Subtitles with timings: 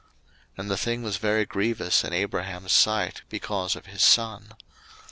[0.55, 4.55] 01:021:011 And the thing was very grievous in Abraham's sight because of his son.